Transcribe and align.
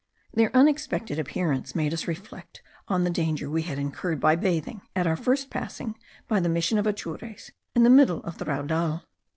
Their 0.33 0.49
unexpected 0.57 1.19
appearance 1.19 1.75
made 1.75 1.93
us 1.93 2.07
reflect 2.07 2.63
on 2.87 3.03
the 3.03 3.11
danger 3.11 3.47
we 3.51 3.61
had 3.61 3.77
incurred 3.77 4.19
by 4.19 4.35
bathing, 4.35 4.81
at 4.95 5.05
our 5.05 5.15
first 5.15 5.51
passing 5.51 5.93
by 6.27 6.39
the 6.39 6.49
mission 6.49 6.79
of 6.79 6.87
Atures, 6.87 7.51
in 7.75 7.83
the 7.83 7.89
middle 7.91 8.23
of 8.23 8.39
the 8.39 8.45
Raudal. 8.45 9.03